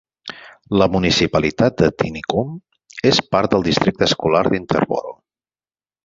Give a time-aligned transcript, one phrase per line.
[0.81, 2.55] La municipalitat de Tinicum
[3.09, 5.13] és part del districte escolar d'Interboro.